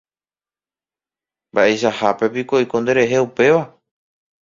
Mba'eichahápepiko 1.51 2.53
oiko 2.59 2.75
nderehe 2.81 3.17
upéva. 3.27 3.63